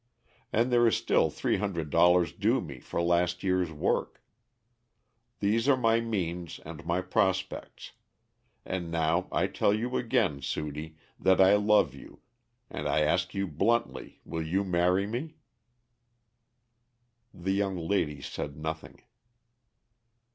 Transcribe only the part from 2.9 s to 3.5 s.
last